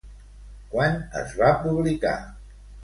[0.71, 2.19] Quan es va publicar?